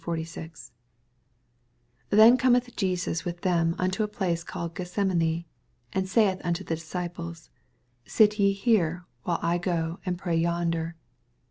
[0.01, 0.07] 86—46.
[0.19, 0.71] 86
[2.09, 5.45] Then cometh Jesus with them unto a plaoe called Gethsemane.
[5.93, 7.51] and ■aith unto the disciples,
[8.07, 10.95] Sit ye nere, while I go and pray yonder.